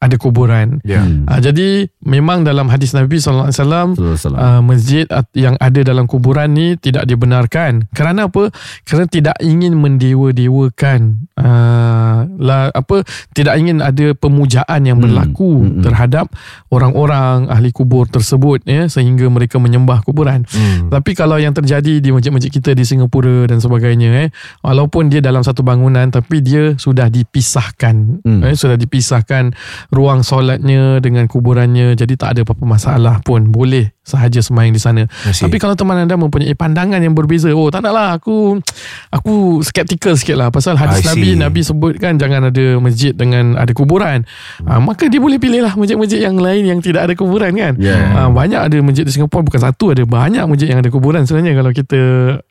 [0.00, 0.80] ada kuburan.
[0.80, 1.04] Ya.
[1.04, 1.28] Hmm.
[1.28, 3.88] Ah, jadi memang dalam hadis Nabi sallallahu alaihi wasallam
[4.40, 5.04] uh, masjid
[5.36, 7.84] yang ada dalam kuburan ni tidak dibenarkan.
[7.92, 8.48] Kerana apa?
[8.88, 13.04] Kerana tidak ingin mendewa-dewakan uh, lah apa
[13.36, 15.04] tidak ingin ada pemujaan yang Hmm.
[15.04, 15.84] berlaku Hmm, hmm.
[15.84, 16.26] terhadap
[16.68, 20.44] orang-orang ahli kubur tersebut ya sehingga mereka menyembah kuburan.
[20.48, 20.88] Hmm.
[20.88, 24.28] Tapi kalau yang terjadi di masjid-masjid kita di Singapura dan sebagainya eh
[24.64, 28.44] walaupun dia dalam satu bangunan tapi dia sudah dipisahkan Hmm.
[28.44, 29.52] eh sudah dipisahkan
[29.90, 31.98] ruang solatnya dengan kuburannya.
[31.98, 33.50] Jadi tak ada apa-apa masalah pun.
[33.50, 35.06] Boleh sahaja semayang di sana.
[35.22, 35.46] Masih.
[35.46, 38.58] Tapi kalau teman anda mempunyai pandangan yang berbeza, oh tak nak lah aku
[39.08, 41.38] aku skeptikal sikit lah pasal hadis Nabi.
[41.38, 44.26] Nabi sebutkan jangan ada masjid dengan ada kuburan.
[44.60, 47.78] Ha, maka dia boleh pilih lah masjid-masjid yang lain yang tidak ada kuburan kan.
[47.78, 48.02] Yeah.
[48.10, 51.54] Ha, banyak ada masjid di Singapura bukan satu ada banyak masjid yang ada kuburan sebenarnya
[51.54, 52.00] kalau kita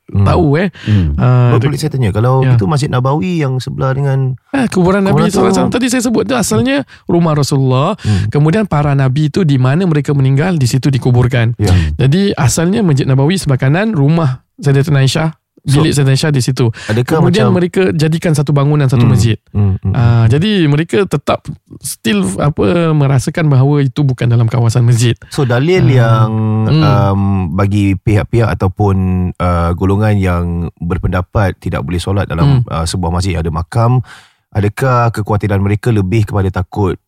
[0.10, 0.26] Hmm.
[0.26, 0.74] tahu eh.
[0.89, 1.13] Hmm.
[1.15, 2.58] Ha, Boleh saya tanya kalau Ya.
[2.58, 6.26] itu Masjid Nabawi yang sebelah dengan Ah, kuburan Nabi Kuburan tu- SAW Tadi saya sebut
[6.26, 8.26] dia asalnya rumah Rasulullah Hmm.
[8.28, 11.73] Kemudian para Nabi itu Di mana mereka meninggal Di situ dikuburkan ya.
[11.97, 16.65] Jadi asalnya Masjid Nabawi sebelah kanan Rumah Sayyidatina Aisyah Bilik Sayyidatina Aisyah di situ
[17.03, 19.12] Kemudian macam mereka jadikan satu bangunan Satu Hmm.
[19.12, 19.91] masjid Hmm, hmm.
[19.91, 21.43] Ah, Jadi mereka tetap
[21.79, 25.95] Still apa Merasakan bahawa Itu bukan dalam kawasan masjid So dalil Hmm.
[25.95, 26.29] yang
[26.69, 26.83] Hmm.
[26.83, 27.21] um,
[27.55, 28.95] bagi pihak-pihak ataupun
[29.35, 30.43] uh, golongan yang
[30.77, 34.05] berpendapat tidak boleh solat dalam uh, sebuah masjid yang ada makam,
[34.53, 36.99] adakah kekhawatiran mereka lebih kepada takut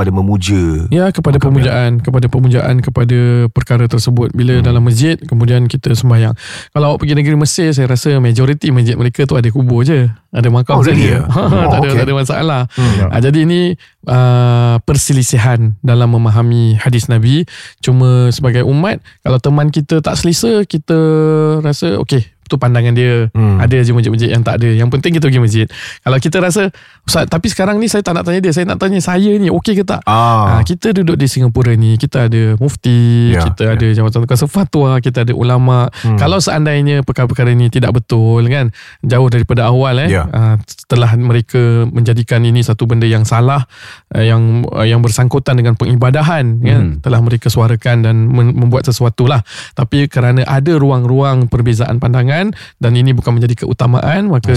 [0.00, 0.88] kepada memuja?
[0.88, 3.18] Ya kepada Makam pemujaan kepada pemujaan kepada
[3.52, 4.64] perkara tersebut bila Hmm.
[4.64, 6.32] dalam masjid kemudian kita sembahyang.
[6.72, 10.48] Kalau awak pergi negeri Mesir saya rasa majoriti masjid mereka tu ada kubur je, ada
[10.48, 11.12] makam Oh, really?
[11.12, 11.28] saja.
[11.36, 11.98] Oh, tak ada okay.
[12.00, 12.60] tak ada masalah.
[12.72, 13.12] Hmm.
[13.12, 13.60] Ah, jadi ini
[14.08, 17.44] uh, perselisihan dalam memahami hadis Nabi.
[17.78, 20.96] Cuma sebagai umat kalau teman kita tak selesa kita
[21.60, 23.30] rasa okey tu pandangan dia.
[23.30, 23.62] Hmm.
[23.62, 24.66] Ada je masjid-masjid yang tak ada.
[24.66, 25.66] Yang penting kita pergi masjid.
[26.02, 26.62] Kalau kita rasa
[27.00, 29.78] Ustaz, tapi sekarang ni saya tak nak tanya dia, saya nak tanya saya ni okey
[29.78, 30.02] ke tak?
[30.04, 34.46] Ah, Ha, kita duduk di Singapura ni kita ada mufti, Ya, kita ada jawatan kuasa
[34.46, 35.86] fatwa, kita ada ulama.
[36.02, 36.18] Hmm.
[36.18, 40.26] Kalau seandainya perkara-perkara ini tidak betul kan, jauh daripada awal eh, Ya.
[40.26, 43.62] ha, setelah mereka menjadikan ini satu benda yang salah
[44.10, 47.04] eh, yang eh, yang bersangkutan dengan pengibadahan kan, Hmm.
[47.04, 49.44] telah mereka suarakan dan membuat sesuatu lah.
[49.72, 52.39] Tapi kerana ada ruang-ruang perbezaan pandangan
[52.80, 54.56] dan ini bukan menjadi keutamaan, maka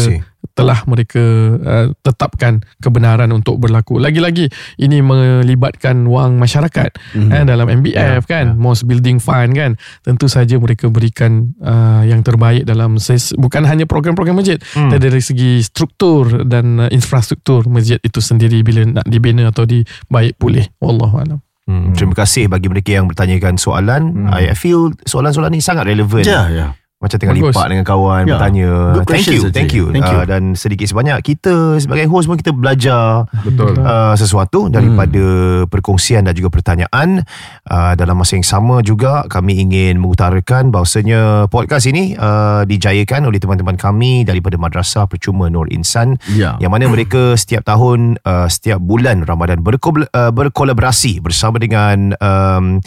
[0.53, 1.23] telah mereka
[1.55, 3.97] uh, tetapkan kebenaran untuk berlaku.
[3.97, 7.29] Lagi-lagi ini melibatkan wang masyarakat Mhm.
[7.31, 9.71] eh, dalam MBF Ya, kan, Mosque Building Fund kan.
[10.01, 14.91] Tentu saja mereka berikan uh, yang terbaik dalam ses- bukan hanya program-program masjid, Hmm.
[14.91, 20.37] tapi dari segi struktur dan uh, infrastruktur masjid itu sendiri bila nak dibina atau dibaik
[20.37, 20.69] pulih.
[20.77, 21.39] Wallahu a'lam.
[21.63, 21.95] Hmm.
[21.95, 24.27] Terima kasih bagi mereka yang bertanyakan soalan.
[24.27, 24.35] Hmm.
[24.35, 26.21] I feel soalan-soalan ni sangat relevan.
[26.21, 26.67] Ya, ya.
[27.03, 27.51] Macam tengah Bagus.
[27.51, 28.39] lipat dengan kawan Ya.
[28.39, 28.69] bertanya.
[28.95, 29.85] Good Thank you, thank you.
[29.91, 30.17] Thank you.
[30.17, 33.75] Uh, dan sedikit sebanyak kita sebagai host pun kita belajar Betul.
[33.75, 35.23] uh, sesuatu daripada
[35.67, 37.27] perkongsian dan juga pertanyaan.
[37.67, 43.37] Uh, dalam masa yang sama juga kami ingin mengutarakan bahawasanya podcast ini uh, dijayakan oleh
[43.37, 46.55] teman-teman kami daripada Madrasah Percuma Nur Insan Ya.
[46.57, 52.79] yang mana mereka setiap tahun uh, setiap bulan Ramadan berko- uh, berkolaborasi bersama dengan um,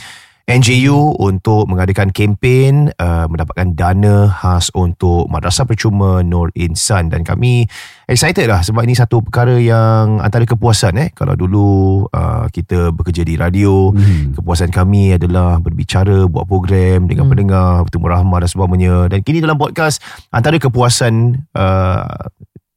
[0.46, 7.66] NJU untuk mengadakan kempen uh, mendapatkan dana khas untuk Madrasah Percuma Nur Insan dan kami
[8.06, 11.66] excited lah sebab ini satu perkara yang antara kepuasan eh kalau dulu
[12.14, 14.38] uh, kita bekerja di radio Hmm.
[14.38, 17.32] kepuasan kami adalah berbicara buat program dengan Hmm.
[17.34, 19.98] pendengar bertemu rahmah dan sebagainya dan kini dalam podcast
[20.30, 22.06] antara kepuasan uh,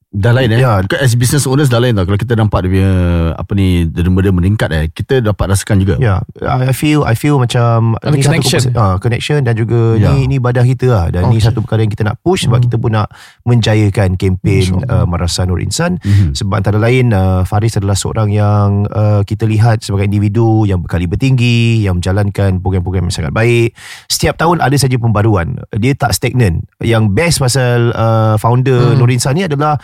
[0.10, 0.82] Dah lain eh Ya.
[0.98, 2.92] As business owners dah lain tau Kalau kita nampak dia punya
[3.38, 7.38] Apa ni Derma-derma meningkat eh Kita dapat rasakan juga Ya, yeah, I feel I feel
[7.38, 8.58] macam Ada ni connection.
[8.60, 10.10] satu uh, connection dan juga Ya.
[10.12, 11.46] ni ni badah kita lah dan ni Okay.
[11.46, 12.66] satu perkara yang kita nak push sebab Hmm.
[12.66, 13.08] kita pun nak
[13.44, 16.34] menjayakan kempen uh, Madrasah Nur Insan Mhm.
[16.34, 21.06] sebab antara lain uh, Faris adalah seorang yang uh, kita lihat sebagai individu yang berkali
[21.06, 23.72] bertinggi yang menjalankan program-program yang sangat baik
[24.06, 28.98] setiap tahun ada saja pembaruan dia tak stagnan yang best pasal uh, founder Hmm.
[28.98, 29.78] Nur Insan ni adalah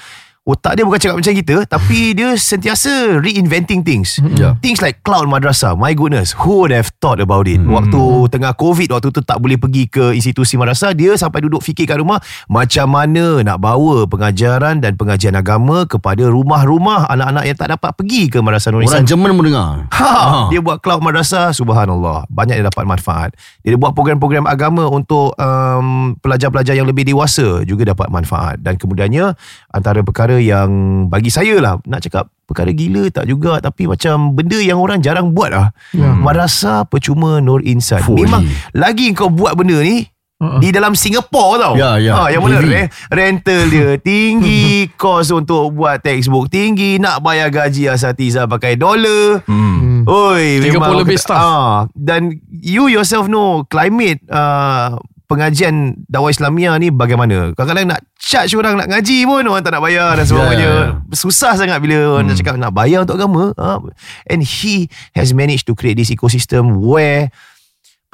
[0.45, 4.21] otak dia bukan cakap macam kita tapi dia sentiasa reinventing things.
[4.37, 4.53] Ya.
[4.61, 5.73] Things like cloud madrasah.
[5.73, 7.57] My goodness, who would have thought about it?
[7.65, 11.89] Waktu tengah COVID, waktu tu tak boleh pergi ke institusi madrasah, dia sampai duduk fikir
[11.89, 17.69] kat rumah macam mana nak bawa pengajaran dan pengajian agama kepada rumah-rumah anak-anak yang tak
[17.73, 19.01] dapat pergi ke madrasah Nur Orang.
[19.09, 19.89] Jerman mendengar.
[19.89, 23.33] Ha, dia buat cloud madrasah subhanallah banyak dia dapat manfaat
[23.65, 29.33] dia buat program-program agama untuk um, pelajar-pelajar yang lebih dewasa juga dapat manfaat dan kemudiannya
[29.73, 30.69] antara perkara yang
[31.05, 35.31] bagi saya lah nak cakap perkara gila tak juga tapi macam benda yang orang jarang
[35.31, 36.11] buat lah Ya.
[36.11, 40.59] madrasah percuma Nur Insan Fuh, memang lagi kau buat benda ni Uh-uh.
[40.59, 41.73] di dalam Singapore tau.
[41.73, 42.11] Ya, ya.
[42.13, 47.87] Ha, yang mana re- rental dia tinggi, kos untuk buat textbook tinggi, nak bayar gaji
[47.87, 49.39] asatiza pakai dolar.
[49.47, 50.03] Hmm.
[50.03, 51.39] Oi, 30 memang lebih staff.
[51.39, 57.53] Ah, dan you yourself know climate uh, pengajian dakwah Islamia ni bagaimana?
[57.53, 60.71] Kadang-kadang nak charge orang nak ngaji pun orang tak nak bayar dan sebagainya.
[61.01, 61.13] Yeah.
[61.13, 63.53] Susah sangat bila orang nak cakap nak bayar untuk agama.
[63.57, 63.81] Ah,
[64.29, 67.29] and he has managed to create this ecosystem where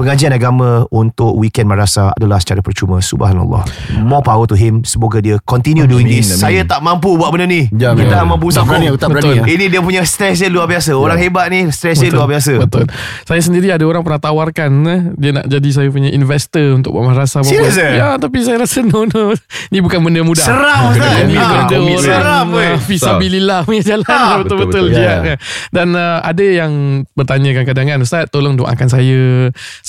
[0.02, 3.62] pengajian agama untuk weekend madrasah adalah secara percuma subhanallah
[4.02, 6.42] more power to him semoga dia continue doing this amin.
[6.42, 8.26] saya tak mampu buat benda ni Ya, kita ya.
[8.26, 9.38] mampu Tak berani, tak berani.
[9.38, 9.44] Ya.
[9.48, 12.90] ini dia punya stress dia luar biasa orang hebat ni stress dia luar biasa Betul.
[13.24, 17.06] Saya sendiri ada orang pernah tawarkan eh, dia nak jadi saya punya investor untuk buat
[17.06, 17.44] madrasah.
[17.44, 17.96] Serius eh?
[17.96, 19.36] Ya, tapi saya rasa no no.
[19.68, 20.42] Ni bukan benda mudah.
[20.42, 21.22] Seram, Ustaz.
[21.22, 22.72] Ini Ah, benda orang Seram, weh.
[22.72, 25.04] ah, Fisabilillah punya jalan Ah, betul-betul betul-betul.
[25.04, 25.16] Ya.
[25.22, 25.38] kan.
[25.70, 26.72] Dan uh, ada yang
[27.12, 29.22] bertanya kadang-kadang kan Ustaz tolong doakan saya.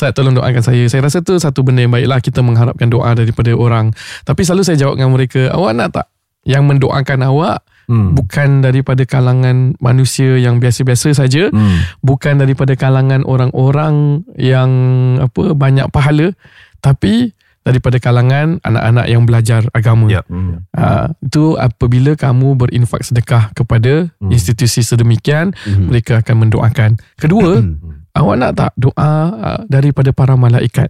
[0.02, 0.82] Ustaz tolong doakan saya.
[0.90, 3.94] Saya rasa tu satu benda yang baiklah kita mengharapkan doa daripada orang.
[4.26, 6.06] Tapi selalu saya jawab dengan mereka, awak nak tak
[6.42, 8.14] yang mendoakan awak Hmm.
[8.14, 11.82] bukan daripada kalangan manusia yang biasa-biasa saja Hmm.
[11.98, 14.70] bukan daripada kalangan orang-orang yang
[15.18, 16.30] apa banyak pahala
[16.78, 20.10] tapi daripada kalangan anak-anak yang belajar agama.
[20.10, 20.22] Ya.
[20.30, 20.66] Hmm.
[20.74, 24.30] Uh, itu apabila kamu berinfak sedekah kepada Hmm.
[24.30, 25.86] institusi sedemikian, Mhm.
[25.90, 26.90] mereka akan mendoakan.
[27.18, 27.62] Kedua,
[28.14, 28.92] awak nak tak doa
[29.30, 30.88] uh, daripada para malaikat?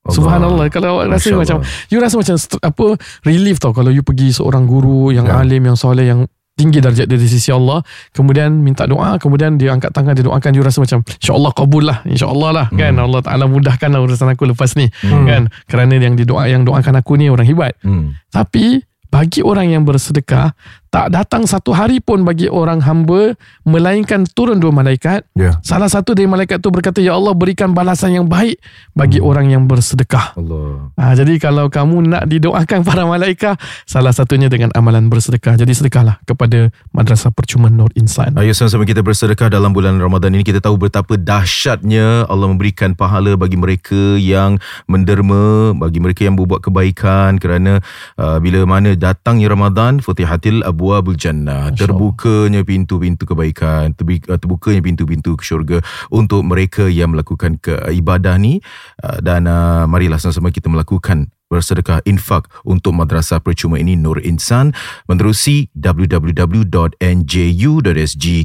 [0.00, 0.16] Allah.
[0.16, 1.88] Subhanallah kalau awak rasa Masya macam Allah.
[1.88, 2.86] you rasa macam apa
[3.22, 5.36] relief tau kalau you pergi seorang guru yang Ya.
[5.36, 6.24] alim yang soleh yang
[6.56, 7.80] tinggi darjat dia di sisi Allah
[8.10, 12.00] kemudian minta doa kemudian dia angkat tangan dia doakan you rasa macam insyaallah kabul lah
[12.04, 15.24] insyaallah lah kan Allah Taala mudahkan lah urusan aku lepas ni Hmm.
[15.24, 18.16] kan kerana yang didoa yang doakan aku ni orang hebat Hmm.
[18.28, 20.52] tapi bagi orang yang bersedekah
[20.90, 25.56] tak datang satu hari pun bagi orang hamba melainkan turun dua malaikat Ya.
[25.62, 28.58] salah satu dari malaikat tu berkata ya Allah berikan balasan yang baik
[28.92, 30.90] bagi orang yang bersedekah Allah.
[30.98, 33.54] Ha, jadi kalau kamu nak didoakan para malaikat,
[33.86, 35.54] salah satunya dengan amalan bersedekah.
[35.56, 38.34] Jadi sedekahlah kepada Madrasah Percuma Nur Insan.
[38.34, 40.42] Ayo sama-sama kita bersedekah dalam bulan Ramadan ini.
[40.42, 44.58] Kita tahu betapa dahsyatnya Allah memberikan pahala bagi mereka yang
[44.90, 47.78] menderma, bagi mereka yang berbuat kebaikan kerana
[48.18, 51.68] uh, bila mana datangnya Ramadan, futihatil abwabul jannah.
[51.76, 58.64] Terbukanya pintu-pintu kebaikan, uh, terbukanya pintu-pintu ke syurga untuk mereka yang melakukan ke ibadah ni
[59.04, 59.44] uh, dan
[59.84, 64.70] marilah sama-sama kita melakukan bersedekah infak untuk madrasah percuma ini Nur Insan
[65.10, 66.24] menerusi www.nju.sg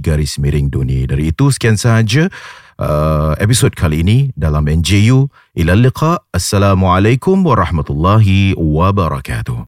[0.02, 1.06] garis miring duni.
[1.06, 2.28] Dari itu sekian sahaja
[2.82, 5.30] uh, episod kali ini dalam NJU.
[5.56, 6.26] Ila liqa.
[6.34, 9.62] Assalamualaikum warahmatullahi wabarakatuh.